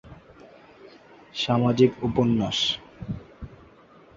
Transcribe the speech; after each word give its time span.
সামাজিক 1.35 1.91
উপন্যাস। 2.07 2.59